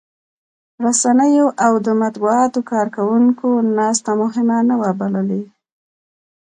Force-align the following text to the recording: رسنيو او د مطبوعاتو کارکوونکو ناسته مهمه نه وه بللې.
رسنيو 0.83 1.47
او 1.65 1.73
د 1.85 1.87
مطبوعاتو 2.01 2.59
کارکوونکو 2.71 3.47
ناسته 3.77 4.11
مهمه 4.21 4.57
نه 4.69 4.75
وه 4.81 4.91
بللې. 4.99 5.43